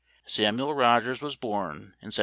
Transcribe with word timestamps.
f 0.25 0.31
Samuel 0.31 0.73
Rogers 0.73 1.21
was 1.21 1.35
born 1.35 1.75
in 2.01 2.09
1763. 2.11 2.19